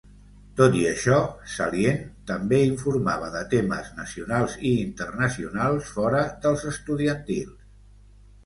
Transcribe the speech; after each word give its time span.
Tot 0.59 0.77
i 0.77 0.79
això, 0.91 1.17
"Salient" 1.55 1.99
també 2.31 2.61
informava 2.69 3.29
de 3.35 3.43
temes 3.53 3.91
nacionals 3.99 4.57
i 4.73 4.75
internacionals 4.87 5.93
fora 5.99 6.23
dels 6.47 6.65
estudiantils. 6.77 7.57